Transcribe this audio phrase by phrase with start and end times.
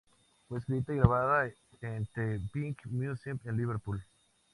[0.49, 1.45] Fue escrita y grabada
[1.81, 4.03] en The Pink Museum en Liverpool.